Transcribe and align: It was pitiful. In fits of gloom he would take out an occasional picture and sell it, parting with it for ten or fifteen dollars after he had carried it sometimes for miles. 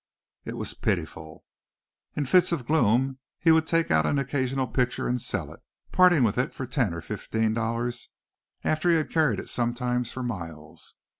It 0.45 0.57
was 0.57 0.73
pitiful. 0.73 1.45
In 2.15 2.25
fits 2.25 2.51
of 2.51 2.65
gloom 2.65 3.19
he 3.37 3.51
would 3.51 3.67
take 3.67 3.91
out 3.91 4.07
an 4.07 4.17
occasional 4.17 4.65
picture 4.65 5.07
and 5.07 5.21
sell 5.21 5.53
it, 5.53 5.59
parting 5.91 6.23
with 6.23 6.39
it 6.39 6.55
for 6.55 6.65
ten 6.65 6.91
or 6.95 7.01
fifteen 7.01 7.53
dollars 7.53 8.09
after 8.63 8.89
he 8.89 8.95
had 8.95 9.11
carried 9.11 9.39
it 9.39 9.47
sometimes 9.47 10.11
for 10.11 10.23
miles. 10.23 10.95